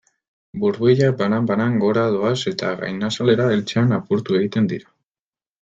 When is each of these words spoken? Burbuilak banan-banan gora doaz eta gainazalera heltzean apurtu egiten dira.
Burbuilak 0.61 1.19
banan-banan 1.19 1.75
gora 1.83 2.07
doaz 2.17 2.33
eta 2.53 2.73
gainazalera 2.81 3.49
heltzean 3.53 3.97
apurtu 4.03 4.41
egiten 4.43 4.73
dira. 4.77 4.93